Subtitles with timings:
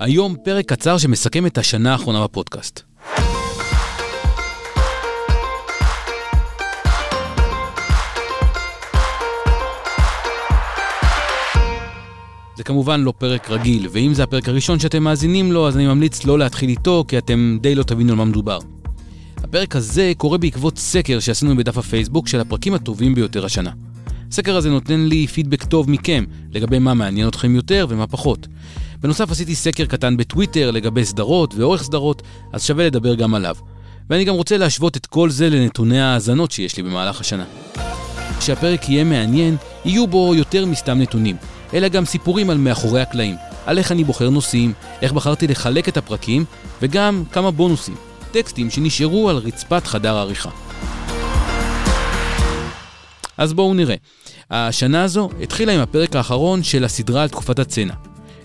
[0.00, 2.82] היום פרק קצר שמסכם את השנה האחרונה בפודקאסט.
[12.56, 16.24] זה כמובן לא פרק רגיל, ואם זה הפרק הראשון שאתם מאזינים לו, אז אני ממליץ
[16.24, 18.58] לא להתחיל איתו, כי אתם די לא תבינו על מה מדובר.
[19.36, 23.70] הפרק הזה קורה בעקבות סקר שעשינו בדף הפייסבוק של הפרקים הטובים ביותר השנה.
[24.30, 28.46] הסקר הזה נותן לי פידבק טוב מכם לגבי מה מעניין אתכם יותר ומה פחות.
[29.02, 33.56] בנוסף עשיתי סקר קטן בטוויטר לגבי סדרות ואורך סדרות, אז שווה לדבר גם עליו.
[34.10, 37.44] ואני גם רוצה להשוות את כל זה לנתוני ההאזנות שיש לי במהלך השנה.
[38.38, 41.36] כשהפרק יהיה מעניין, יהיו בו יותר מסתם נתונים,
[41.74, 45.96] אלא גם סיפורים על מאחורי הקלעים, על איך אני בוחר נושאים, איך בחרתי לחלק את
[45.96, 46.44] הפרקים,
[46.82, 47.94] וגם כמה בונוסים,
[48.30, 50.50] טקסטים שנשארו על רצפת חדר העריכה.
[53.36, 53.96] אז בואו נראה.
[54.50, 57.94] השנה הזו התחילה עם הפרק האחרון של הסדרה על תקופת הצנע.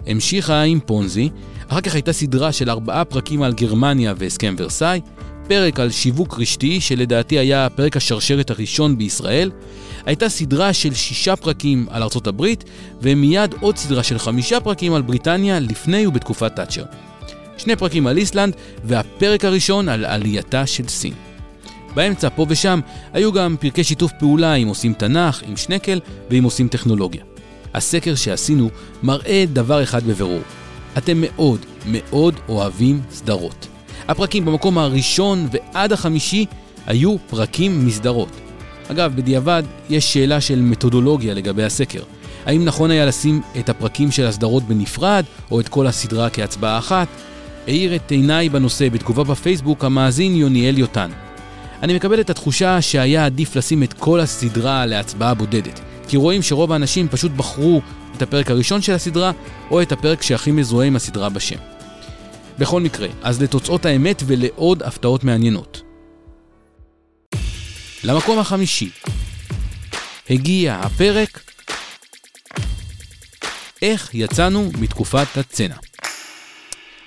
[0.07, 1.29] המשיכה עם פונזי,
[1.67, 5.01] אחר כך הייתה סדרה של ארבעה פרקים על גרמניה והסכם ורסאי,
[5.47, 9.51] פרק על שיווק רשתי, שלדעתי היה פרק השרשרת הראשון בישראל,
[10.05, 12.63] הייתה סדרה של שישה פרקים על ארצות הברית,
[13.01, 16.83] ומיד עוד סדרה של חמישה פרקים על בריטניה לפני ובתקופת תאצ'ר.
[17.57, 21.13] שני פרקים על איסלנד, והפרק הראשון על עלייתה של סין.
[21.95, 22.79] באמצע, פה ושם,
[23.13, 25.99] היו גם פרקי שיתוף פעולה עם עושים תנ"ך, עם שנקל
[26.29, 27.23] ועם עושים טכנולוגיה.
[27.75, 28.69] הסקר שעשינו
[29.03, 30.41] מראה דבר אחד בבירור.
[30.97, 33.67] אתם מאוד מאוד אוהבים סדרות.
[34.07, 36.45] הפרקים במקום הראשון ועד החמישי
[36.87, 38.29] היו פרקים מסדרות.
[38.91, 42.03] אגב, בדיעבד יש שאלה של מתודולוגיה לגבי הסקר.
[42.45, 47.07] האם נכון היה לשים את הפרקים של הסדרות בנפרד, או את כל הסדרה כהצבעה אחת?
[47.67, 51.09] האיר את עיניי בנושא בתגובה בפייסבוק המאזין יוניאל יוטן.
[51.83, 56.71] אני מקבל את התחושה שהיה עדיף לשים את כל הסדרה להצבעה בודדת, כי רואים שרוב
[56.71, 57.81] האנשים פשוט בחרו
[58.17, 59.31] את הפרק הראשון של הסדרה,
[59.71, 61.57] או את הפרק שהכי מזוהה עם הסדרה בשם.
[62.59, 65.81] בכל מקרה, אז לתוצאות האמת ולעוד הפתעות מעניינות.
[68.03, 68.89] למקום החמישי
[70.29, 71.41] הגיע הפרק
[73.81, 75.75] איך יצאנו מתקופת הצנע.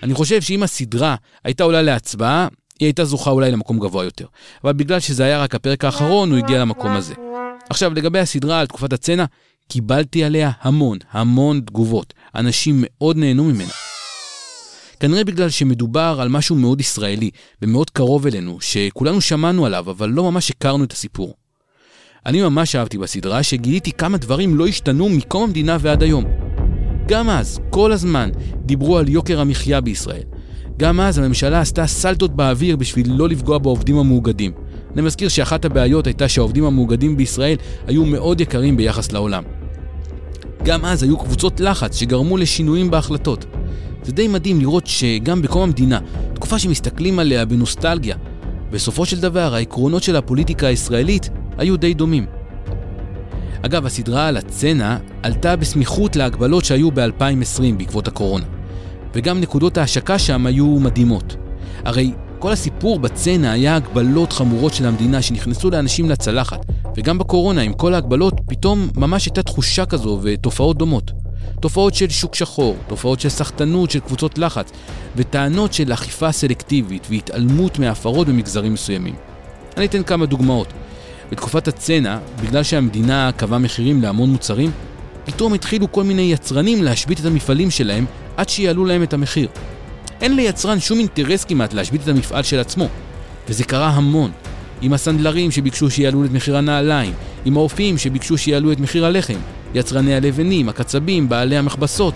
[0.02, 2.48] אני חושב שאם הסדרה הייתה עולה להצבעה,
[2.80, 4.26] היא הייתה זוכה אולי למקום גבוה יותר.
[4.64, 7.14] אבל בגלל שזה היה רק הפרק האחרון, הוא הגיע למקום הזה.
[7.70, 9.24] עכשיו, לגבי הסדרה על תקופת הצנע,
[9.68, 12.14] קיבלתי עליה המון, המון תגובות.
[12.34, 13.72] אנשים מאוד נהנו ממנה.
[15.00, 17.30] כנראה בגלל שמדובר על משהו מאוד ישראלי
[17.62, 21.34] ומאוד קרוב אלינו, שכולנו שמענו עליו, אבל לא ממש הכרנו את הסיפור.
[22.26, 26.24] אני ממש אהבתי בסדרה שגיליתי כמה דברים לא השתנו מקום המדינה ועד היום.
[27.08, 30.22] גם אז, כל הזמן, דיברו על יוקר המחיה בישראל.
[30.76, 34.52] גם אז הממשלה עשתה סלטות באוויר בשביל לא לפגוע בעובדים המאוגדים.
[34.94, 37.56] אני מזכיר שאחת הבעיות הייתה שהעובדים המאוגדים בישראל
[37.86, 39.42] היו מאוד יקרים ביחס לעולם.
[40.64, 43.46] גם אז היו קבוצות לחץ שגרמו לשינויים בהחלטות.
[44.02, 45.98] זה די מדהים לראות שגם בקום המדינה,
[46.34, 48.16] תקופה שמסתכלים עליה בנוסטלגיה,
[48.70, 52.26] בסופו של דבר העקרונות של הפוליטיקה הישראלית היו די דומים.
[53.62, 58.44] אגב, הסדרה על הצנע עלתה בסמיכות להגבלות שהיו ב-2020 בעקבות הקורונה.
[59.14, 61.36] וגם נקודות ההשקה שם היו מדהימות.
[61.84, 66.66] הרי כל הסיפור בצנע היה הגבלות חמורות של המדינה שנכנסו לאנשים לצלחת,
[66.96, 71.10] וגם בקורונה עם כל ההגבלות פתאום ממש הייתה תחושה כזו ותופעות דומות.
[71.60, 74.72] תופעות של שוק שחור, תופעות של סחטנות של קבוצות לחץ,
[75.16, 79.14] וטענות של אכיפה סלקטיבית והתעלמות מהפרות במגזרים מסוימים.
[79.76, 80.72] אני אתן כמה דוגמאות.
[81.30, 84.70] בתקופת הצנע, בגלל שהמדינה קבעה מחירים להמון מוצרים,
[85.24, 88.04] פתאום התחילו כל מיני יצרנים להשבית את המפעלים שלהם
[88.36, 89.48] עד שיעלו להם את המחיר.
[90.22, 92.88] אין ליצרן שום אינטרס כמעט להשבית את המפעל של עצמו,
[93.48, 94.30] וזה קרה המון.
[94.82, 97.12] עם הסנדלרים שביקשו שיעלו את מחיר הנעליים,
[97.44, 99.38] עם האופים שביקשו שיעלו את מחיר הלחם,
[99.74, 102.14] יצרני הלבנים, הקצבים, בעלי המכבסות.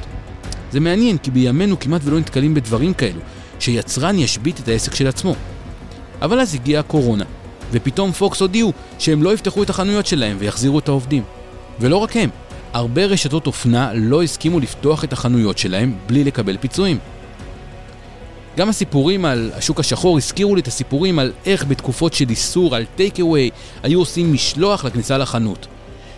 [0.73, 3.21] זה מעניין כי בימינו כמעט ולא נתקלים בדברים כאלו,
[3.59, 5.35] שיצרן ישבית את העסק של עצמו.
[6.23, 7.25] אבל אז הגיעה הקורונה,
[7.73, 11.23] ופתאום פוקס הודיעו שהם לא יפתחו את החנויות שלהם ויחזירו את העובדים.
[11.81, 12.31] ולא רק הם,
[12.73, 16.99] הרבה רשתות אופנה לא הסכימו לפתוח את החנויות שלהם בלי לקבל פיצויים.
[18.57, 22.85] גם הסיפורים על השוק השחור הזכירו לי את הסיפורים על איך בתקופות של איסור על
[22.97, 23.51] טייק אווי
[23.83, 25.67] היו עושים משלוח לכניסה לחנות.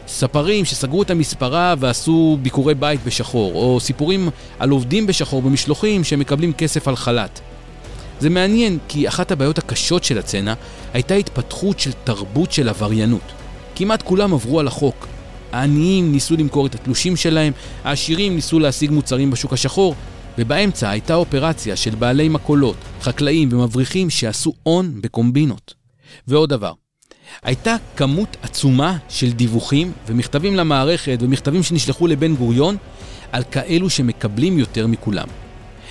[0.08, 4.28] ספרים שסגרו את המספרה ועשו ביקורי בית בשחור, או סיפורים
[4.58, 7.40] על עובדים בשחור במשלוחים שמקבלים כסף על חל"ת.
[8.20, 10.54] זה מעניין כי אחת הבעיות הקשות של הצנע
[10.92, 13.32] הייתה התפתחות של תרבות של עבריינות.
[13.76, 15.06] כמעט כולם עברו על החוק.
[15.52, 17.52] העניים ניסו למכור את התלושים שלהם,
[17.84, 19.94] העשירים ניסו להשיג מוצרים בשוק השחור,
[20.38, 25.74] ובאמצע הייתה אופרציה של בעלי מכולות, חקלאים ומבריחים שעשו הון בקומבינות.
[26.28, 26.72] ועוד דבר,
[27.42, 32.76] הייתה כמות עצומה של דיווחים ומכתבים למערכת ומכתבים שנשלחו לבן גוריון
[33.32, 35.26] על כאלו שמקבלים יותר מכולם.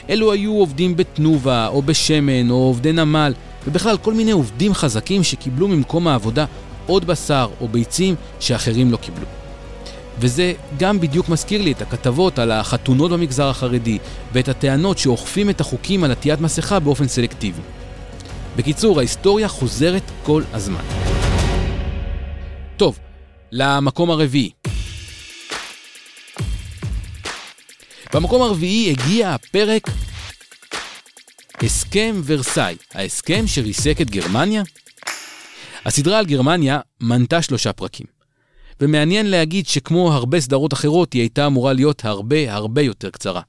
[0.10, 3.34] אלו היו עובדים בתנובה או בשמן או עובדי נמל
[3.68, 6.46] ובכלל כל מיני עובדים חזקים שקיבלו ממקום העבודה
[6.86, 9.43] עוד בשר או ביצים שאחרים לא קיבלו.
[10.20, 13.98] וזה גם בדיוק מזכיר לי את הכתבות על החתונות במגזר החרדי
[14.34, 17.62] ואת הטענות שאוכפים את החוקים על עטיית מסכה באופן סלקטיבי.
[18.56, 20.84] בקיצור, ההיסטוריה חוזרת כל הזמן.
[22.78, 23.00] טוב,
[23.52, 24.50] למקום הרביעי.
[28.14, 29.90] במקום הרביעי הגיע הפרק
[31.64, 34.64] הסכם ורסאי, ההסכם שריסק את גרמניה.
[35.86, 38.23] הסדרה על גרמניה מנתה שלושה פרקים.
[38.84, 43.42] ומעניין להגיד שכמו הרבה סדרות אחרות, היא הייתה אמורה להיות הרבה הרבה יותר קצרה.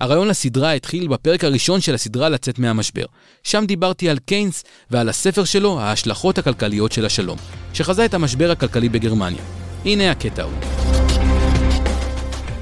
[0.00, 3.04] הרעיון לסדרה התחיל בפרק הראשון של הסדרה לצאת מהמשבר.
[3.42, 7.38] שם דיברתי על קיינס ועל הספר שלו, ההשלכות הכלכליות של השלום,
[7.72, 9.42] שחזה את המשבר הכלכלי בגרמניה.
[9.84, 10.54] הנה הקטע ההוא.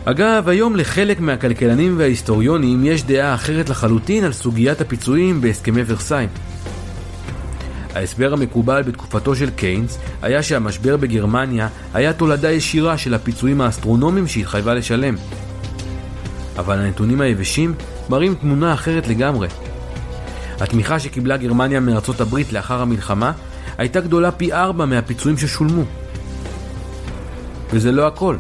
[0.05, 6.27] אגב, היום לחלק מהכלכלנים וההיסטוריונים יש דעה אחרת לחלוטין על סוגיית הפיצויים בהסכמי ורסאי.
[7.95, 14.75] ההסבר המקובל בתקופתו של קיינס היה שהמשבר בגרמניה היה תולדה ישירה של הפיצויים האסטרונומיים שהתחייבה
[14.75, 15.15] לשלם.
[16.59, 17.75] אבל הנתונים היבשים
[18.09, 19.49] מראים תמונה אחרת לגמרי.
[20.61, 23.33] התמיכה שקיבלה גרמניה מארצות הברית לאחר המלחמה
[23.79, 25.83] הייתה גדולה פי ארבע מהפיצויים ששולמו.
[27.71, 28.37] וזה לא הכל.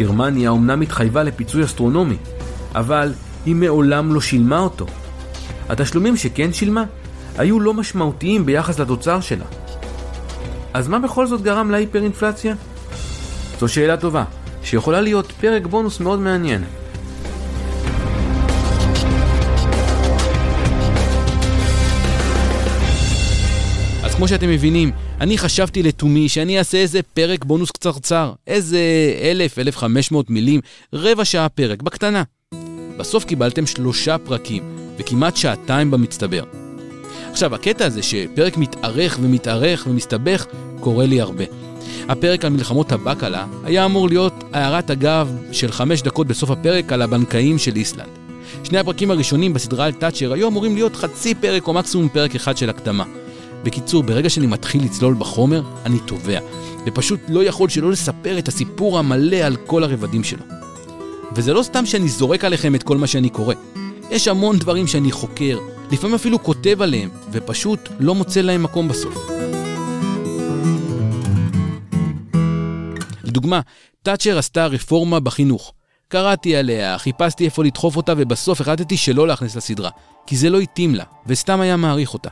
[0.00, 2.16] גרמניה אומנם התחייבה לפיצוי אסטרונומי,
[2.74, 3.12] אבל
[3.46, 4.86] היא מעולם לא שילמה אותו.
[5.68, 6.84] התשלומים שכן שילמה
[7.38, 9.44] היו לא משמעותיים ביחס לתוצר שלה.
[10.74, 12.54] אז מה בכל זאת גרם להיפר-אינפלציה?
[13.60, 14.24] זו שאלה טובה,
[14.62, 16.64] שיכולה להיות פרק בונוס מאוד מעניין.
[24.04, 24.90] אז כמו שאתם מבינים,
[25.20, 28.80] אני חשבתי לתומי שאני אעשה איזה פרק בונוס קצרצר, איזה
[29.22, 30.60] אלף, אלף חמש מאות מילים,
[30.92, 32.22] רבע שעה פרק, בקטנה.
[32.96, 34.62] בסוף קיבלתם שלושה פרקים,
[34.98, 36.61] וכמעט שעתיים במצטבר.
[37.32, 40.46] עכשיו, הקטע הזה שפרק מתארך ומתארך ומסתבך,
[40.80, 41.44] קורה לי הרבה.
[42.08, 47.02] הפרק על מלחמות הבקלה היה אמור להיות הערת אגב של חמש דקות בסוף הפרק על
[47.02, 48.08] הבנקאים של איסלנד.
[48.64, 52.56] שני הפרקים הראשונים בסדרה על תאצ'ר היו אמורים להיות חצי פרק או מקסימום פרק אחד
[52.56, 53.04] של הקדמה.
[53.62, 56.38] בקיצור, ברגע שאני מתחיל לצלול בחומר, אני טובע,
[56.86, 60.44] ופשוט לא יכול שלא לספר את הסיפור המלא על כל הרבדים שלו.
[61.34, 63.54] וזה לא סתם שאני זורק עליכם את כל מה שאני קורא.
[64.10, 65.58] יש המון דברים שאני חוקר,
[65.92, 69.30] לפעמים אפילו כותב עליהם, ופשוט לא מוצא להם מקום בסוף.
[73.24, 73.60] לדוגמה,
[74.02, 75.72] תאצ'ר עשתה רפורמה בחינוך.
[76.08, 79.90] קראתי עליה, חיפשתי איפה לדחוף אותה, ובסוף החלטתי שלא להכניס לסדרה,
[80.26, 82.30] כי זה לא התאים לה, וסתם היה מעריך אותה.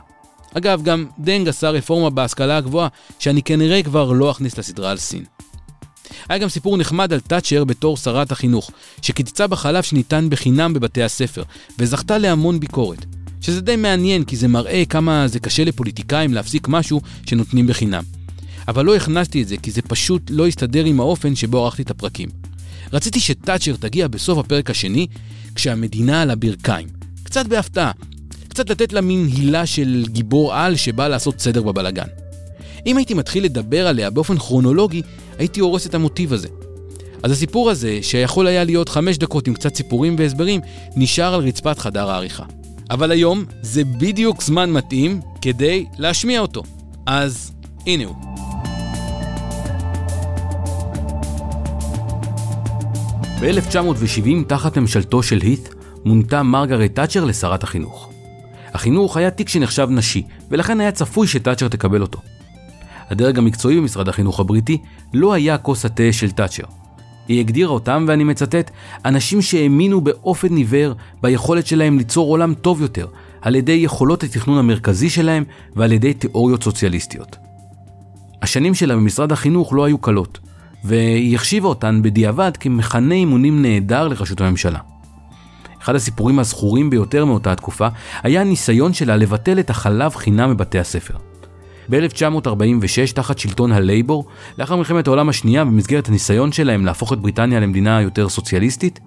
[0.57, 2.87] אגב, גם דנג עשה רפורמה בהשכלה הגבוהה,
[3.19, 5.23] שאני כנראה כבר לא אכניס לסדרה על סין.
[6.29, 8.71] היה גם סיפור נחמד על תאצ'ר בתור שרת החינוך,
[9.01, 11.43] שקיצצה בחלב שניתן בחינם בבתי הספר,
[11.79, 13.20] וזכתה להמון ביקורת.
[13.41, 18.03] שזה די מעניין, כי זה מראה כמה זה קשה לפוליטיקאים להפסיק משהו שנותנים בחינם.
[18.67, 21.91] אבל לא הכנסתי את זה, כי זה פשוט לא הסתדר עם האופן שבו ערכתי את
[21.91, 22.29] הפרקים.
[22.93, 25.07] רציתי שתאצ'ר תגיע בסוף הפרק השני,
[25.55, 26.87] כשהמדינה על הברכיים.
[27.23, 27.91] קצת בהפתעה.
[28.47, 32.07] קצת לתת לה מין הילה של גיבור על שבא לעשות סדר בבלגן.
[32.85, 35.01] אם הייתי מתחיל לדבר עליה באופן כרונולוגי,
[35.37, 36.47] הייתי הורס את המוטיב הזה.
[37.23, 40.61] אז הסיפור הזה, שיכול היה להיות חמש דקות עם קצת סיפורים והסברים,
[40.95, 42.43] נשאר על רצפת חדר העריכה.
[42.91, 46.63] אבל היום זה בדיוק זמן מתאים כדי להשמיע אותו.
[47.05, 47.51] אז
[47.87, 48.15] הנה הוא.
[53.41, 55.69] ב-1970, תחת ממשלתו של הית',
[56.05, 58.09] מונתה מרגרט תאצ'ר לשרת החינוך.
[58.73, 62.19] החינוך היה תיק שנחשב נשי, ולכן היה צפוי שתאצ'ר תקבל אותו.
[63.09, 64.77] הדרג המקצועי במשרד החינוך הבריטי
[65.13, 66.63] לא היה כוס התה של תאצ'ר.
[67.27, 68.71] היא הגדירה אותם, ואני מצטט,
[69.05, 73.07] אנשים שהאמינו באופן עיוור ביכולת שלהם ליצור עולם טוב יותר,
[73.41, 75.43] על ידי יכולות התכנון המרכזי שלהם
[75.75, 77.37] ועל ידי תיאוריות סוציאליסטיות.
[78.41, 80.39] השנים שלה במשרד החינוך לא היו קלות,
[80.83, 84.79] והיא החשיבה אותן בדיעבד כמחנה אימונים נהדר לראשות הממשלה.
[85.81, 87.87] אחד הסיפורים הזכורים ביותר מאותה התקופה,
[88.23, 91.30] היה הניסיון שלה לבטל את החלב חינם בבתי הספר.
[91.91, 94.25] ב-1946, תחת שלטון הלייבור,
[94.57, 98.99] לאחר מלחמת העולם השנייה, במסגרת הניסיון שלהם להפוך את בריטניה למדינה יותר סוציאליסטית,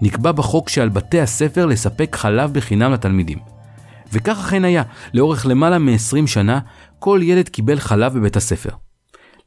[0.00, 3.38] נקבע בחוק שעל בתי הספר לספק חלב בחינם לתלמידים.
[4.12, 4.82] וכך אכן היה,
[5.14, 6.60] לאורך למעלה מ-20 שנה,
[6.98, 8.70] כל ילד קיבל חלב בבית הספר.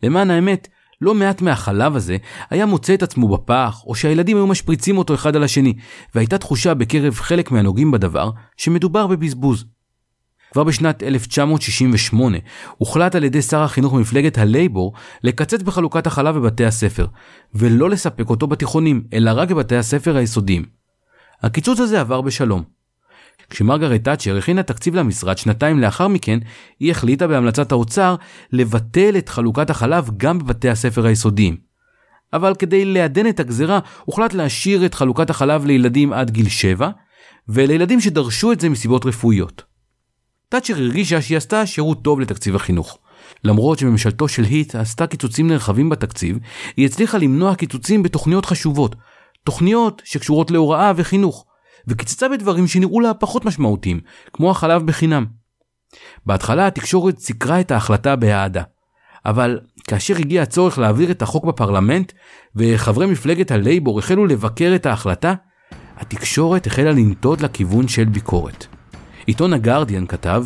[0.04, 0.68] למען האמת,
[1.02, 2.18] לא מעט מהחלב הזה
[2.50, 5.74] היה מוצא את עצמו בפח, או שהילדים היו משפריצים אותו אחד על השני,
[6.16, 9.66] והייתה תחושה בקרב חלק מהנוגעים בדבר, שמדובר בבזבוז.
[10.56, 12.38] כבר בשנת 1968
[12.78, 14.94] הוחלט על ידי שר החינוך ממפלגת הלייבור
[15.24, 17.06] לקצץ בחלוקת החלב בבתי הספר,
[17.56, 20.66] ולא לספק אותו בתיכונים, אלא רק בבתי הספר היסודיים.
[21.44, 22.64] הקיצוץ הזה עבר בשלום.
[23.50, 26.40] כשמרגרט תאצ'ר הכינה תקציב למשרד שנתיים לאחר מכן,
[26.80, 28.16] היא החליטה בהמלצת האוצר
[28.52, 31.58] לבטל את חלוקת החלב גם בבתי הספר היסודיים.
[32.34, 36.90] אבל כדי לעדן את הגזרה, הוחלט להשאיר את חלוקת החלב לילדים עד גיל 7,
[37.50, 39.75] ולילדים שדרשו את זה מסיבות רפואיות.
[40.50, 43.00] תאצ'ר הרגישה שהיא עשתה שירות טוב לתקציב החינוך.
[43.44, 46.38] למרות שממשלתו של היט עשתה קיצוצים נרחבים בתקציב,
[46.78, 48.96] היא הצליחה למנוע קיצוצים בתוכניות חשובות,
[49.44, 51.46] תוכניות שקשורות להוראה וחינוך,
[51.88, 54.00] וקיצצה בדברים שנראו לה פחות משמעותיים,
[54.34, 55.26] כמו החלב בחינם.
[56.26, 58.64] בהתחלה התקשורת סיקרה את ההחלטה באהדה,
[59.26, 62.12] אבל כאשר הגיע הצורך להעביר את החוק בפרלמנט,
[62.56, 65.34] וחברי מפלגת הלייבור החלו לבקר את ההחלטה,
[65.98, 68.75] התקשורת החלה לנטות לכיוון של ביקורת.
[69.26, 70.46] עיתון הגרדיאן כתב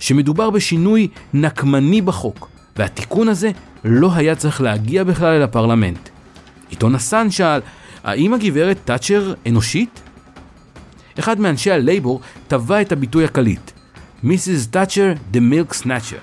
[0.00, 3.50] שמדובר בשינוי נקמני בחוק, והתיקון הזה
[3.84, 6.08] לא היה צריך להגיע בכלל אל הפרלמנט.
[6.68, 7.60] עיתון הסאן שאל,
[8.04, 10.02] האם הגברת תאצ'ר אנושית?
[11.18, 13.70] אחד מאנשי הלייבור טבע את הביטוי הקליט,
[14.24, 14.74] Mrs.
[14.74, 16.20] Thatcher the Milk Snatcher,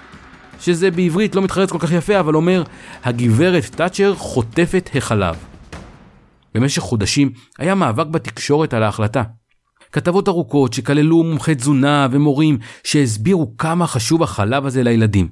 [0.59, 2.63] שזה בעברית לא מתחרץ כל כך יפה, אבל אומר,
[3.03, 5.35] הגברת תאצ'ר חוטפת החלב.
[6.55, 9.23] במשך חודשים היה מאבק בתקשורת על ההחלטה.
[9.95, 15.27] כתבות ארוכות שכללו מומחי תזונה ומורים שהסבירו כמה חשוב החלב הזה לילדים.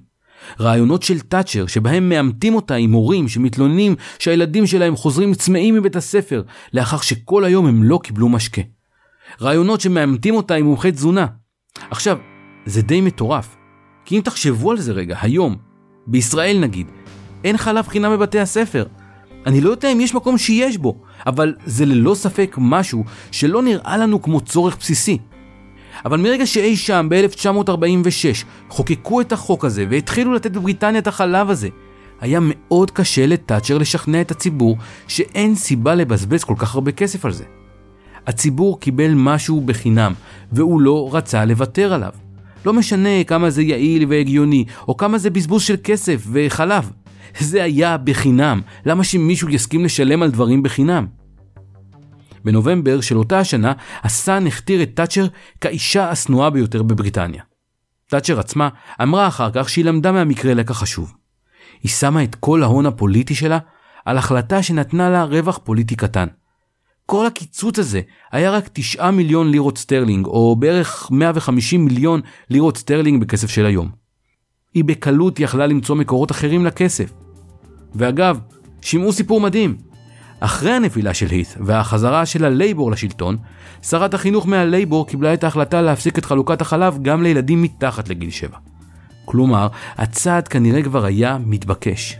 [0.60, 6.44] רעיונות של תאצ'ר שבהם מאמתים אותה עם הורים שמתלוננים שהילדים שלהם חוזרים צמאים מבית הספר
[6.74, 8.62] לאחר שכל היום הם לא קיבלו משקה.
[9.42, 11.26] רעיונות שמאמתים אותה עם מומחי תזונה.
[11.92, 12.18] עכשיו,
[12.66, 13.56] זה די מטורף.
[14.06, 15.56] כי אם תחשבו על זה רגע, היום,
[16.08, 16.88] בישראל נגיד,
[17.44, 18.86] אין חלב חינם בבתי הספר.
[19.46, 20.96] אני לא יודע אם יש מקום שיש בו,
[21.28, 25.18] אבל זה ללא ספק משהו שלא נראה לנו כמו צורך בסיסי.
[26.06, 31.70] אבל מרגע שאי שם ב-1946 חוקקו את החוק הזה והתחילו לתת בבריטניה את החלב הזה,
[32.22, 37.32] היה מאוד קשה לתאצ'ר לשכנע את הציבור שאין סיבה לבזבז כל כך הרבה כסף על
[37.32, 37.44] זה.
[38.28, 40.14] הציבור קיבל משהו בחינם,
[40.52, 42.12] והוא לא רצה לוותר עליו.
[42.66, 46.92] לא משנה כמה זה יעיל והגיוני, או כמה זה בזבוז של כסף וחלב.
[47.40, 51.08] זה היה בחינם, למה שמישהו יסכים לשלם על דברים בחינם?
[52.44, 53.74] בנובמבר של אותה השנה,
[54.04, 55.28] הסאן הכתיר את תאצ'ר
[55.62, 57.44] כאישה השנואה ביותר בבריטניה.
[58.10, 58.70] תאצ'ר עצמה
[59.02, 61.14] אמרה אחר כך שהיא למדה מהמקרה לקח חשוב.
[61.84, 63.60] היא שמה את כל ההון הפוליטי שלה
[64.06, 66.28] על החלטה שנתנה לה רווח פוליטי קטן.
[67.06, 73.22] כל הקיצוץ הזה היה רק 9 מיליון לירות סטרלינג, או בערך 150 מיליון לירות סטרלינג
[73.22, 73.90] בכסף של היום.
[74.74, 77.23] היא בקלות יכלה למצוא מקורות אחרים לכסף.
[77.96, 78.40] ואגב,
[78.82, 79.78] שמעו סיפור מדהים.
[80.40, 83.38] אחרי הנפילה של הית' והחזרה של הלייבור לשלטון,
[83.82, 88.58] שרת החינוך מהלייבור קיבלה את ההחלטה להפסיק את חלוקת החלב גם לילדים מתחת לגיל 7.
[89.26, 92.20] כלומר, הצעד כנראה כבר היה מתבקש.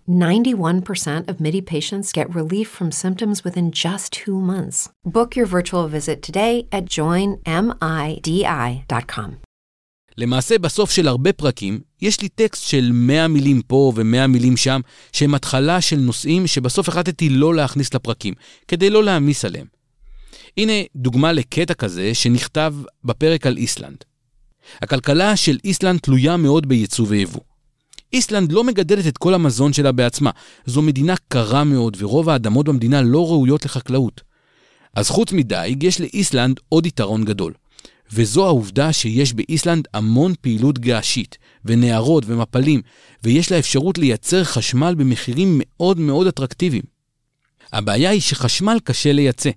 [0.07, 4.89] 91% of MIDI patients get relief from symptoms within just two months.
[5.05, 7.41] Book your virtual visit today at joinmidi.com.
[10.17, 14.81] למעשה, בסוף של הרבה פרקים, יש לי טקסט של 100 מילים פה ו-100 מילים שם,
[15.11, 18.33] שהם התחלה של נושאים שבסוף החלטתי לא להכניס לפרקים,
[18.67, 19.67] כדי לא להעמיס עליהם.
[20.57, 23.97] הנה דוגמה לקטע כזה שנכתב בפרק על איסלנד.
[24.81, 27.41] הכלכלה של איסלנד תלויה מאוד בייצוא ויבוא.
[28.13, 30.31] איסלנד לא מגדלת את כל המזון שלה בעצמה.
[30.65, 34.21] זו מדינה קרה מאוד, ורוב האדמות במדינה לא ראויות לחקלאות.
[34.95, 37.53] אז חוץ מדייג, יש לאיסלנד עוד יתרון גדול.
[38.13, 42.81] וזו העובדה שיש באיסלנד המון פעילות געשית, ונערות ומפלים,
[43.23, 46.83] ויש לה אפשרות לייצר חשמל במחירים מאוד מאוד אטרקטיביים.
[47.73, 49.49] הבעיה היא שחשמל קשה לייצא.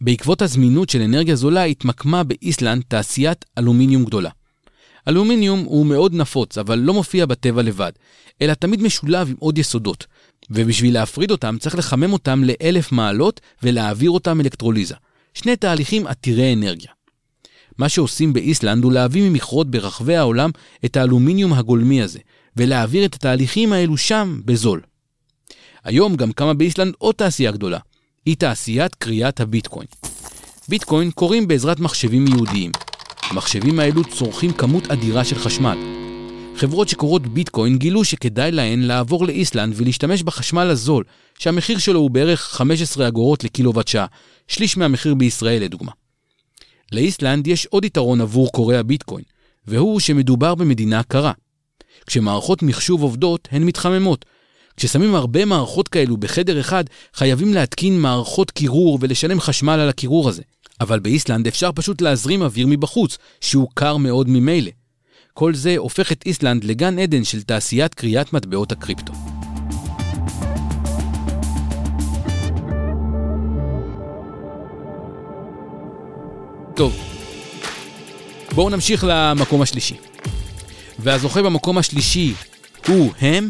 [0.00, 4.30] בעקבות הזמינות של אנרגיה זולה התמקמה באיסלנד תעשיית אלומיניום גדולה.
[5.08, 7.92] אלומיניום הוא מאוד נפוץ, אבל לא מופיע בטבע לבד,
[8.42, 10.06] אלא תמיד משולב עם עוד יסודות,
[10.50, 14.94] ובשביל להפריד אותם צריך לחמם אותם לאלף מעלות ולהעביר אותם אלקטרוליזה.
[15.34, 16.90] שני תהליכים עתירי אנרגיה.
[17.78, 20.50] מה שעושים באיסלנד הוא להביא ממכרות ברחבי העולם
[20.84, 22.18] את האלומיניום הגולמי הזה,
[22.56, 24.80] ולהעביר את התהליכים האלו שם בזול.
[25.84, 27.78] היום גם קמה באיסלנד עוד תעשייה גדולה,
[28.26, 29.86] היא תעשיית קריאת הביטקוין.
[30.68, 32.72] ביטקוין קוראים בעזרת מחשבים יהודיים.
[33.32, 35.78] המחשבים האלו צורכים כמות אדירה של חשמל.
[36.56, 41.04] חברות שקוראות ביטקוין גילו שכדאי להן לעבור לאיסלנד ולהשתמש בחשמל הזול,
[41.38, 44.06] שהמחיר שלו הוא בערך 15 אגורות לקילוואט שעה,
[44.48, 45.92] שליש מהמחיר בישראל לדוגמה.
[46.92, 49.24] לאיסלנד יש עוד יתרון עבור קוראי הביטקוין,
[49.66, 51.32] והוא שמדובר במדינה קרה.
[52.06, 54.24] כשמערכות מחשוב עובדות, הן מתחממות.
[54.76, 56.84] כששמים הרבה מערכות כאלו בחדר אחד,
[57.14, 60.42] חייבים להתקין מערכות קירור ולשלם חשמל על הקירור הזה.
[60.82, 64.70] אבל באיסלנד אפשר פשוט להזרים אוויר מבחוץ, שהוא קר מאוד ממילא.
[65.34, 69.12] כל זה הופך את איסלנד לגן עדן של תעשיית קריאת מטבעות הקריפטו.
[76.76, 76.96] טוב,
[78.54, 79.96] בואו נמשיך למקום השלישי.
[80.98, 82.34] והזוכה במקום השלישי
[82.86, 83.48] הוא הם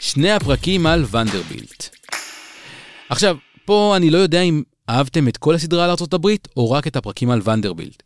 [0.00, 1.88] שני הפרקים על ונדרבילט.
[3.08, 6.26] עכשיו, פה אני לא יודע אם אהבתם את כל הסדרה על ארה"ב
[6.56, 8.02] או רק את הפרקים על ונדרבילט.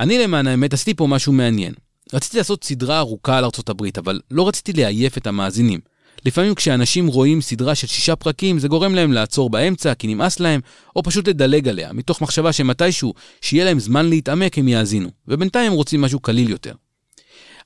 [0.00, 1.74] אני למען האמת עשיתי פה משהו מעניין.
[2.12, 5.80] רציתי לעשות סדרה ארוכה על ארצות הברית, אבל לא רציתי לעייף את המאזינים.
[6.24, 10.60] לפעמים כשאנשים רואים סדרה של שישה פרקים, זה גורם להם לעצור באמצע כי נמאס להם,
[10.96, 15.10] או פשוט לדלג עליה, מתוך מחשבה שמתישהו, שיהיה להם זמן להתעמק, הם יאזינו.
[15.28, 16.72] ובינתיים הם רוצים משהו קליל יותר.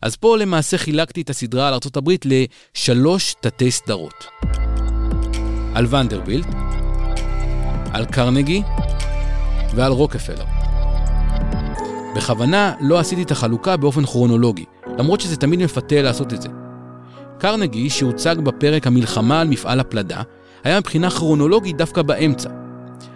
[0.02, 4.24] אז פה למעשה חילקתי את הסדרה על ארצות הברית לשלוש תתי סדרות.
[5.74, 6.46] על ונדרבילט,
[7.94, 8.62] על קרנגי
[9.74, 10.44] ועל רוקפלר.
[12.16, 14.64] בכוונה לא עשיתי את החלוקה באופן כרונולוגי,
[14.98, 16.48] למרות שזה תמיד מפתה לעשות את זה.
[17.38, 20.22] קרנגי, שהוצג בפרק המלחמה על מפעל הפלדה,
[20.64, 22.48] היה מבחינה כרונולוגית דווקא באמצע.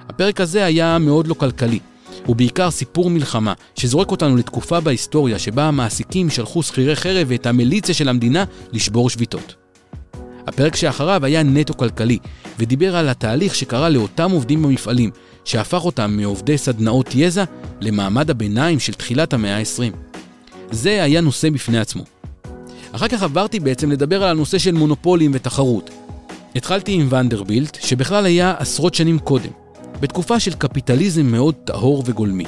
[0.08, 1.78] הפרק הזה היה מאוד לא כלכלי.
[2.26, 7.94] הוא בעיקר סיפור מלחמה, שזורק אותנו לתקופה בהיסטוריה שבה המעסיקים שלחו שכירי חרב ואת המיליציה
[7.94, 9.57] של המדינה לשבור שביתות.
[10.48, 12.18] הפרק שאחריו היה נטו כלכלי,
[12.58, 15.10] ודיבר על התהליך שקרה לאותם עובדים במפעלים,
[15.44, 17.44] שהפך אותם מעובדי סדנאות יזע
[17.80, 19.96] למעמד הביניים של תחילת המאה ה-20.
[20.70, 22.04] זה היה נושא בפני עצמו.
[22.92, 25.90] אחר כך עברתי בעצם לדבר על הנושא של מונופולים ותחרות.
[26.56, 29.50] התחלתי עם ונדרבילט, שבכלל היה עשרות שנים קודם,
[30.00, 32.44] בתקופה של קפיטליזם מאוד טהור וגולמי,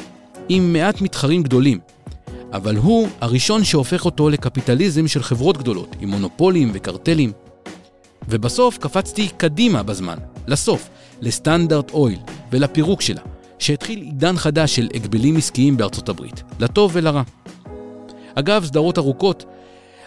[0.48, 1.78] עם מעט מתחרים גדולים,
[2.52, 7.32] אבל הוא הראשון שהופך אותו לקפיטליזם של חברות גדולות, עם מונופולים וקרטלים.
[8.28, 10.88] ובסוף קפצתי קדימה בזמן, לסוף,
[11.20, 12.18] לסטנדרט אויל
[12.52, 13.20] ולפירוק שלה,
[13.59, 17.22] שהתחיל עידן חדש של הגבלים עסקיים בארצות הברית, לטוב ולרע.
[18.35, 19.44] אגב, סדרות ארוכות,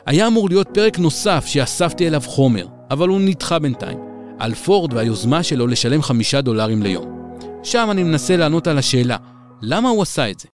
[0.05, 3.99] היה אמור להיות פרק נוסף שאספתי אליו חומר, אבל הוא נדחה בינתיים,
[4.39, 7.37] על פורד והיוזמה שלו לשלם חמישה דולרים ליום.
[7.63, 9.17] שם אני מנסה לענות על השאלה,
[9.61, 10.47] למה הוא עשה את זה?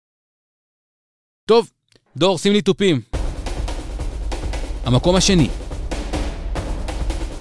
[1.49, 1.71] טוב,
[2.17, 3.01] דור, שים לי תופים.
[4.85, 5.49] המקום השני.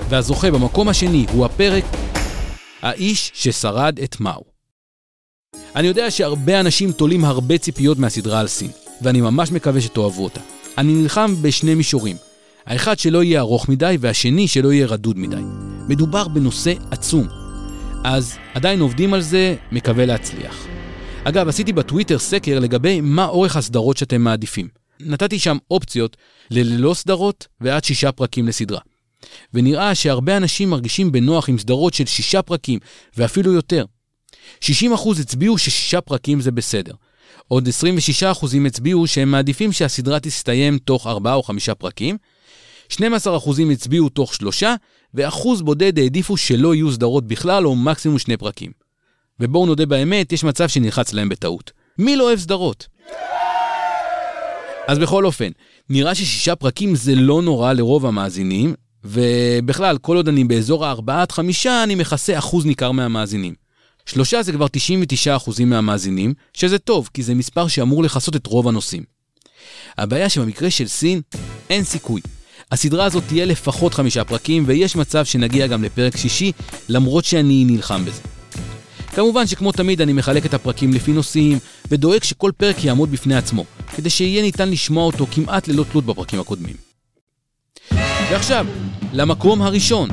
[0.10, 1.84] והזוכה במקום השני הוא הפרק
[2.82, 4.44] האיש ששרד את מאו.
[5.76, 10.42] אני יודע שהרבה אנשים תולים הרבה ציפיות מהסדרה על סין, ואני ממש מקווה שתאהבו אותה.
[10.78, 12.16] אני נלחם בשני מישורים.
[12.66, 15.42] האחד שלא יהיה ארוך מדי, והשני שלא יהיה רדוד מדי.
[15.88, 17.28] מדובר בנושא עצום.
[18.04, 20.68] אז עדיין עובדים על זה, מקווה להצליח.
[21.24, 24.68] אגב, עשיתי בטוויטר סקר לגבי מה אורך הסדרות שאתם מעדיפים.
[25.00, 26.18] נתתי שם אופציות
[26.52, 28.80] ללא סדרות ועד שישה פרקים לסדרה.
[29.54, 32.80] ונראה שהרבה אנשים מרגישים בנוח עם סדרות של שישה פרקים,
[33.18, 33.86] ואפילו יותר.
[34.62, 34.66] 60%
[35.22, 36.94] הצביעו ששישה פרקים זה בסדר.
[37.48, 42.18] עוד 26% הצביעו שהם מעדיפים שהסדרה תסתיים תוך 4 או 5 פרקים,
[42.94, 42.98] 12%
[43.72, 44.76] הצביעו תוך שלושה,
[45.14, 48.72] ואחוז בודד העדיפו שלא יהיו סדרות בכלל או מקסימום שני פרקים.
[49.40, 51.72] ובואו נודה באמת, יש מצב שנלחץ להם בטעות.
[51.98, 52.88] מי לא אוהב סדרות?
[54.88, 55.50] אז בכל אופן,
[55.90, 58.74] נראה ששישה פרקים זה לא נורא לרוב המאזינים,
[59.06, 63.54] ובכלל, כל עוד אני באזור הארבעה עד חמישה, אני מכסה אחוז ניכר מהמאזינים.
[64.06, 69.04] שלושה זה כבר 99% מהמאזינים, שזה טוב, כי זה מספר שאמור לכסות את רוב הנושאים.
[69.98, 71.22] הבעיה שבמקרה של סין,
[71.70, 72.22] אין סיכוי.
[72.72, 76.52] הסדרה הזאת תהיה לפחות חמישה פרקים, ויש מצב שנגיע גם לפרק שישי,
[76.90, 78.22] למרות שאני נלחם בזה.
[79.08, 81.60] כמובן שכמו תמיד אני מחלק את הפרקים לפי נושאים,
[81.92, 83.66] ודואג שכל פרק יעמוד בפני עצמו,
[83.96, 86.85] כדי שיהיה ניתן לשמוע אותו כמעט ללא תלות בפרקים הקודמים.
[88.32, 88.68] ועכשיו,
[89.14, 90.10] למקום הראשון.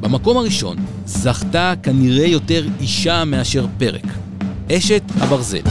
[0.00, 4.04] במקום הראשון זכתה כנראה יותר אישה מאשר פרק.
[4.72, 5.62] אשת הברזל.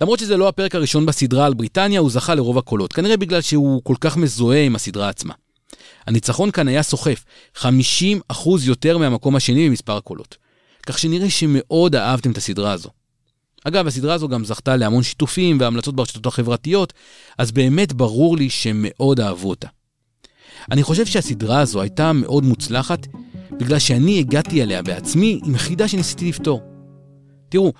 [0.00, 3.80] למרות שזה לא הפרק הראשון בסדרה על בריטניה, הוא זכה לרוב הקולות, כנראה בגלל שהוא
[3.84, 5.34] כל כך מזוהה עם הסדרה עצמה.
[6.06, 7.24] הניצחון כאן היה סוחף,
[7.56, 7.64] 50%
[8.64, 10.36] יותר מהמקום השני במספר הקולות.
[10.86, 12.88] כך שנראה שמאוד אהבתם את הסדרה הזו.
[13.64, 16.92] אגב, הסדרה הזו גם זכתה להמון שיתופים והמלצות ברשתות החברתיות,
[17.38, 19.68] אז באמת ברור לי שמאוד אהבו אותה.
[20.70, 23.06] אני חושב שהסדרה הזו הייתה מאוד מוצלחת,
[23.60, 26.60] בגלל שאני הגעתי אליה בעצמי עם חידה שניסיתי לפתור.
[27.48, 27.72] תראו,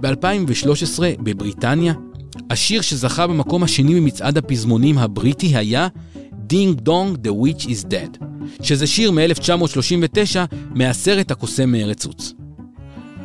[0.00, 1.94] ב-2013 בבריטניה,
[2.50, 5.88] השיר שזכה במקום השני במצעד הפזמונים הבריטי היה
[6.32, 8.24] Ding Dong The Witch is Dead,
[8.62, 10.36] שזה שיר מ-1939
[10.74, 12.32] מהסרט הקוסם מארץ עוץ.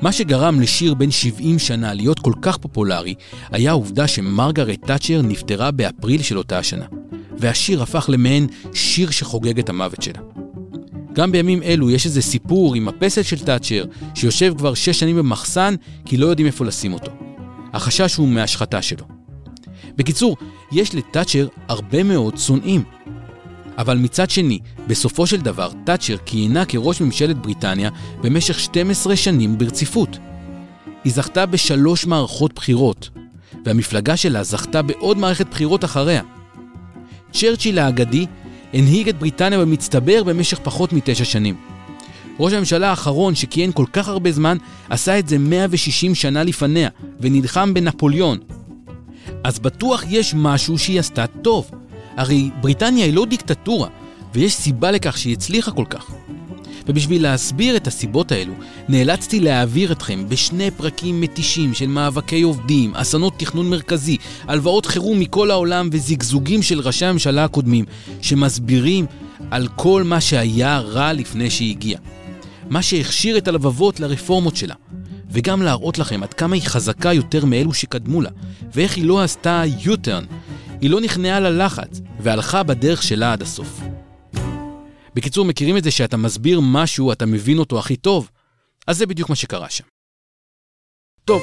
[0.02, 3.14] מה שגרם לשיר בן 70 שנה להיות כל כך פופולרי,
[3.52, 6.86] היה העובדה שמרגרט תאצ'ר נפטרה באפריל של אותה השנה,
[7.40, 10.20] והשיר הפך למעין שיר שחוגג את המוות שלה.
[11.14, 15.76] גם בימים אלו יש איזה סיפור עם הפסל של תאצ'ר, שיושב כבר שש שנים במחסן,
[16.06, 17.12] כי לא יודעים איפה לשים אותו.
[17.74, 19.06] החשש הוא מהשחתה שלו.
[19.96, 20.38] בקיצור,
[20.72, 22.84] יש לתאצ'ר הרבה מאוד שונאים.
[23.78, 27.90] אבל מצד שני, בסופו של דבר, תאצ'ר כיהנה כראש ממשלת בריטניה
[28.22, 30.18] במשך 12 שנים ברציפות.
[31.04, 33.10] היא זכתה בשלוש מערכות בחירות,
[33.66, 36.22] והמפלגה שלה זכתה בעוד מערכת בחירות אחריה.
[37.34, 38.26] צ'רצ'יל האגדי
[38.74, 41.56] הנהיג את בריטניה במצטבר במשך פחות מתשע שנים.
[42.40, 44.58] ראש הממשלה האחרון שכיהן כל כך הרבה זמן,
[44.90, 46.90] עשה את זה 160 שנה לפניה,
[47.20, 48.38] ונלחם בנפוליאון.
[49.44, 51.72] אז בטוח יש משהו שהיא עשתה טוב.
[52.18, 53.90] הרי בריטניה היא לא דיקטטורה,
[54.34, 56.12] ויש סיבה לכך שהיא הצליחה כל כך.
[56.90, 58.54] ובשביל להסביר את הסיבות האלו,
[58.90, 65.52] נאלצתי להעביר אתכם בשני פרקים מתישים של מאבקי עובדים, אסונות תכנון מרכזי, הלוואות חירום מכל
[65.52, 67.86] העולם וזיגזוגים של ראשי הממשלה הקודמים,
[68.22, 69.06] שמסבירים
[69.52, 72.02] על כל מה שהיה רע לפני שהיא הגיעה.
[72.70, 74.76] מה שהכשיר את הלבבות לרפורמות שלה.
[75.32, 78.30] וגם להראות לכם עד כמה היא חזקה יותר מאלו שקדמו לה,
[78.76, 80.26] ואיך היא לא עשתה U-turn.
[80.82, 83.82] היא לא נכנעה ללחץ, והלכה בדרך שלה עד הסוף.
[85.20, 88.30] בקיצור, מכירים את זה שאתה מסביר משהו, אתה מבין אותו הכי טוב?
[88.88, 89.84] אז זה בדיוק מה שקרה שם.
[91.26, 91.42] טוב,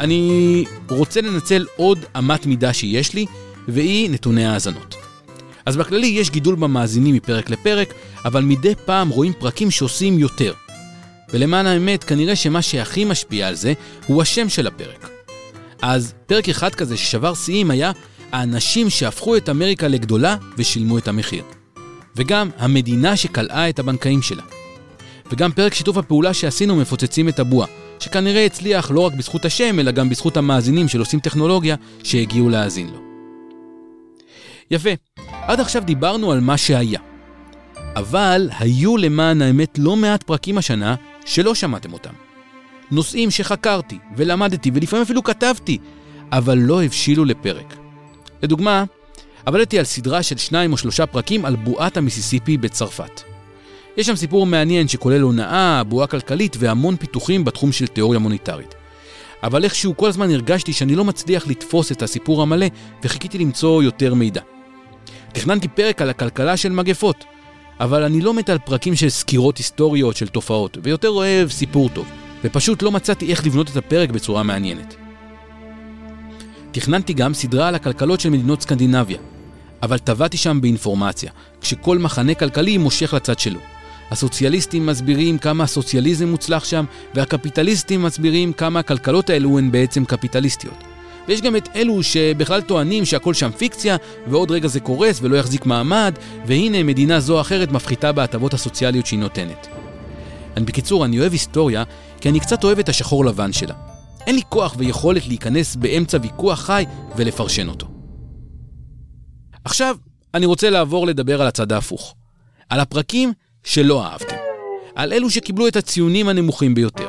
[0.00, 3.26] אני רוצה לנצל עוד אמת מידה שיש לי,
[3.68, 4.94] והיא נתוני האזנות.
[5.66, 10.54] אז בכללי יש גידול במאזינים מפרק לפרק, אבל מדי פעם רואים פרקים שעושים יותר.
[11.28, 13.72] ולמען האמת, כנראה שמה שהכי משפיע על זה,
[14.06, 15.10] הוא השם של הפרק.
[15.82, 17.92] אז פרק אחד כזה ששבר שיאים היה
[18.32, 21.44] האנשים שהפכו את אמריקה לגדולה ושילמו את המחיר.
[22.16, 24.42] וגם המדינה שקלעה את הבנקאים שלה.
[25.32, 27.68] וגם פרק שיתוף הפעולה שעשינו מפוצצים את הבועה,
[27.98, 32.88] שכנראה הצליח לא רק בזכות השם, אלא גם בזכות המאזינים של עושים טכנולוגיה שהגיעו להאזין
[32.88, 32.98] לו.
[34.70, 34.90] יפה,
[35.30, 37.00] עד עכשיו דיברנו על מה שהיה.
[37.96, 40.94] אבל היו למען האמת לא מעט פרקים השנה
[41.24, 42.12] שלא שמעתם אותם.
[42.90, 45.78] נושאים שחקרתי ולמדתי ולפעמים אפילו כתבתי,
[46.32, 47.76] אבל לא הבשילו לפרק.
[48.42, 48.84] לדוגמה,
[49.46, 53.22] עבדתי על סדרה של שניים או שלושה פרקים על בועת המיסיסיפי בצרפת.
[53.96, 58.74] יש שם סיפור מעניין שכולל הונאה, בועה כלכלית והמון פיתוחים בתחום של תיאוריה מוניטרית.
[59.42, 62.66] אבל איכשהו כל הזמן הרגשתי שאני לא מצליח לתפוס את הסיפור המלא
[63.02, 64.40] וחיכיתי למצוא יותר מידע.
[65.32, 67.24] תכננתי פרק על הכלכלה של מגפות,
[67.80, 72.06] אבל אני לא מת על פרקים של סקירות היסטוריות של תופעות, ויותר אוהב סיפור טוב,
[72.44, 74.99] ופשוט לא מצאתי איך לבנות את הפרק בצורה מעניינת.
[76.72, 79.18] תכננתי גם סדרה על הכלכלות של מדינות סקנדינביה,
[79.82, 81.30] אבל טבעתי שם באינפורמציה,
[81.60, 83.60] כשכל מחנה כלכלי מושך לצד שלו.
[84.10, 90.84] הסוציאליסטים מסבירים כמה הסוציאליזם מוצלח שם, והקפיטליסטים מסבירים כמה הכלכלות האלו הן בעצם קפיטליסטיות.
[91.28, 95.66] ויש גם את אלו שבכלל טוענים שהכל שם פיקציה, ועוד רגע זה קורס ולא יחזיק
[95.66, 96.14] מעמד,
[96.46, 99.66] והנה מדינה זו או אחרת מפחיתה בהטבות הסוציאליות שהיא נותנת.
[100.56, 101.84] אני בקיצור, אני אוהב היסטוריה,
[102.20, 103.74] כי אני קצת אוהב את השחור לבן שלה.
[104.26, 106.84] אין לי כוח ויכולת להיכנס באמצע ויכוח חי
[107.16, 107.86] ולפרשן אותו.
[109.64, 109.96] עכשיו,
[110.34, 112.14] אני רוצה לעבור לדבר על הצד ההפוך.
[112.68, 113.32] על הפרקים
[113.64, 114.36] שלא אהבתם.
[114.94, 117.08] על אלו שקיבלו את הציונים הנמוכים ביותר.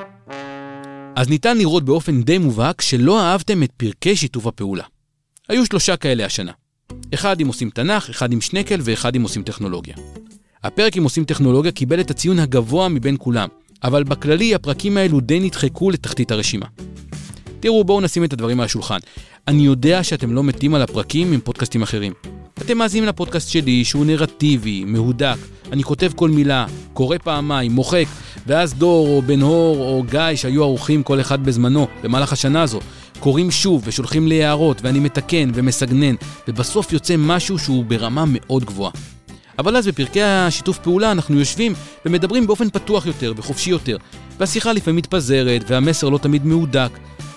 [1.16, 4.84] אז ניתן לראות באופן די מובהק שלא אהבתם את פרקי שיתוף הפעולה.
[5.50, 6.52] היו שלושה כאלה השנה.
[7.14, 9.96] אחד עם עושים תנ"ך, אחד עם שנקל ואחד עם עושים טכנולוגיה.
[10.64, 13.50] הפרק עם עושים טכנולוגיה קיבל את הציון הגבוה מבין כולם,
[13.84, 16.66] אבל בכללי הפרקים האלו די נדחקו לתחתית הרשימה.
[17.62, 18.98] תראו, בואו נשים את הדברים על השולחן.
[19.48, 22.14] אני יודע שאתם לא מתים על הפרקים עם פודקאסטים אחרים.
[22.62, 25.38] אתם מאזינים לפודקאסט שלי, שהוא נרטיבי, מהודק.
[25.72, 28.06] אני כותב כל מילה, קורא פעמיים, מוחק,
[28.48, 32.80] ואז דור או בן הור או גיא שהיו ערוכים כל אחד בזמנו במהלך השנה הזו,
[33.20, 36.16] קוראים שוב ושולחים לי הערות ואני מתקן ומסגנן,
[36.48, 38.92] ובסוף יוצא משהו שהוא ברמה מאוד גבוהה.
[39.60, 41.74] אבל אז בפרקי השיתוף פעולה אנחנו יושבים
[42.06, 43.98] ומדברים באופן פתוח יותר וחופשי יותר,
[44.38, 46.90] והשיחה לפעמים מתפזרת והמסר לא תמיד מהודק.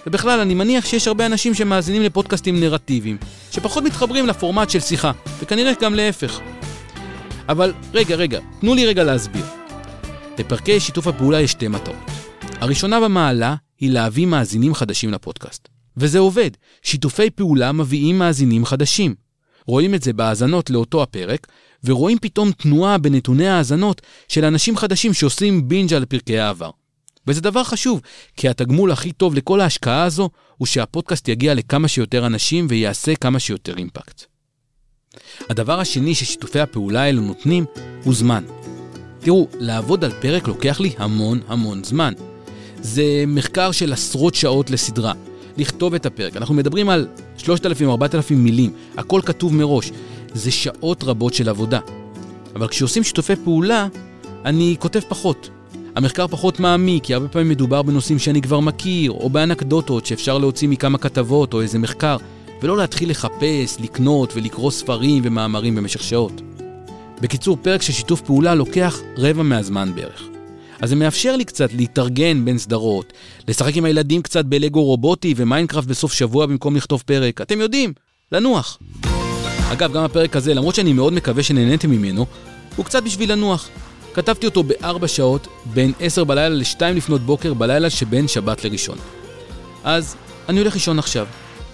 [0.06, 3.16] ובכלל, אני מניח שיש הרבה אנשים שמאזינים לפודקאסטים נרטיביים,
[3.50, 6.40] שפחות מתחברים לפורמט של שיחה, וכנראה גם להפך.
[7.48, 9.44] אבל רגע, רגע, תנו לי רגע להסביר.
[10.38, 11.96] לפרקי שיתוף הפעולה יש שתי מטרות.
[12.60, 15.68] הראשונה במעלה היא להביא מאזינים חדשים לפודקאסט.
[15.96, 16.50] וזה עובד,
[16.82, 19.23] שיתופי פעולה מביאים מאזינים חדשים.
[19.66, 21.46] רואים את זה בהאזנות לאותו הפרק,
[21.84, 26.70] ורואים פתאום תנועה בנתוני ההאזנות של אנשים חדשים שעושים בינג' על פרקי העבר.
[27.26, 28.00] וזה דבר חשוב,
[28.36, 33.38] כי התגמול הכי טוב לכל ההשקעה הזו הוא שהפודקאסט יגיע לכמה שיותר אנשים ויעשה כמה
[33.38, 34.24] שיותר אימפקט.
[35.50, 37.64] הדבר השני ששיתופי הפעולה האלו נותנים
[38.04, 38.44] הוא זמן.
[39.20, 42.14] תראו, לעבוד על פרק לוקח לי המון המון זמן.
[42.80, 45.12] זה מחקר של עשרות שעות לסדרה.
[45.56, 47.06] לכתוב את הפרק, אנחנו מדברים על
[47.38, 47.46] 3,000-4,000
[48.30, 49.90] מילים, הכל כתוב מראש.
[50.34, 51.80] זה שעות רבות של עבודה.
[52.56, 53.88] אבל כשעושים שיתופי פעולה,
[54.44, 55.50] אני כותב פחות.
[55.96, 60.68] המחקר פחות מעמיק, כי הרבה פעמים מדובר בנושאים שאני כבר מכיר, או באנקדוטות שאפשר להוציא
[60.68, 62.16] מכמה כתבות או איזה מחקר,
[62.62, 66.42] ולא להתחיל לחפש, לקנות ולקרוא ספרים ומאמרים במשך שעות.
[67.20, 70.33] בקיצור, פרק של שיתוף פעולה לוקח רבע מהזמן בערך.
[70.80, 73.12] אז זה מאפשר לי קצת להתארגן בין סדרות,
[73.48, 77.92] לשחק עם הילדים קצת בלגו רובוטי ומיינקראפט בסוף שבוע במקום לכתוב פרק, אתם יודעים,
[78.32, 78.78] לנוח.
[79.72, 82.26] אגב, גם הפרק הזה, למרות שאני מאוד מקווה שנהניתם ממנו,
[82.76, 83.68] הוא קצת בשביל לנוח.
[84.14, 88.98] כתבתי אותו בארבע שעות, בין עשר בלילה לשתיים לפנות בוקר בלילה שבין שבת לראשון.
[89.84, 90.16] אז
[90.48, 91.26] אני הולך לישון עכשיו,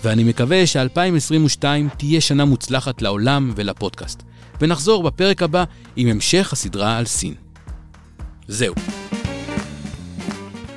[0.04, 1.64] ואני מקווה ש-2022
[1.96, 4.22] תהיה שנה מוצלחת לעולם ולפודקאסט.
[4.60, 5.64] ונחזור בפרק הבא
[5.96, 7.34] עם המשך הסדרה על סין.
[8.50, 8.74] זהו.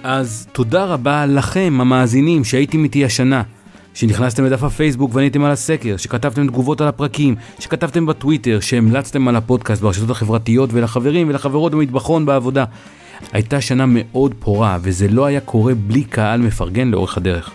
[0.04, 3.44] אז תודה רבה לכם, המאזינים, שהייתם איתי השנה.
[3.94, 9.82] שנכנסתם לדף הפייסבוק ועניתם על הסקר, שכתבתם תגובות על הפרקים, שכתבתם בטוויטר, שהמלצתם על הפודקאסט
[9.82, 12.66] ברשתות החברתיות ולחברים ולחברות במטבחון בעבודה.
[13.32, 17.52] הייתה שנה מאוד פורה, וזה לא היה קורה בלי קהל מפרגן לאורך הדרך.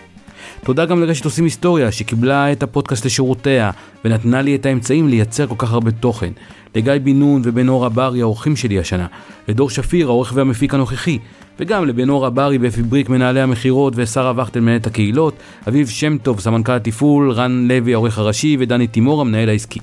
[0.63, 3.71] תודה גם לרשת עושים היסטוריה, שקיבלה את הפודקאסט לשורותיה,
[4.05, 6.31] ונתנה לי את האמצעים לייצר כל כך הרבה תוכן.
[6.75, 9.07] לגיא בן נון ובן אור הברי האורחים שלי השנה,
[9.47, 11.19] לדור שפיר העורך והמפיק הנוכחי,
[11.59, 15.33] וגם לבן אור הברי ואפי בריק מנהלי המכירות ושרה וכטל מנהלת הקהילות,
[15.67, 19.79] אביב שם טוב סמנכ"ל התפעול, רן לוי העורך הראשי ודני תימור המנהל העסקי.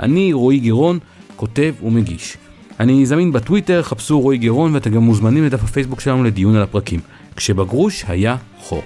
[0.00, 0.98] אני רועי גירון,
[1.36, 2.36] כותב ומגיש.
[2.80, 7.00] אני זמין בטוויטר, חפשו רועי גירון ואתם גם מוזמנים לדף הפייסבוק שלנו לדיון על הפרקים.
[7.36, 8.82] כשבגרוש היה חור.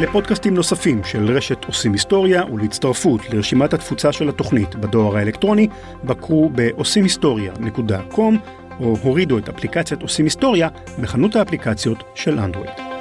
[0.00, 5.68] לפודקאסטים נוספים של רשת עושים היסטוריה ולהצטרפות לרשימת התפוצה של התוכנית בדואר האלקטרוני,
[6.04, 8.34] בקרו ב-עושימהיסטוריה.com
[8.80, 10.68] או הורידו את אפליקציית עושים היסטוריה
[11.02, 12.95] בחנות האפליקציות של אנדרואיד.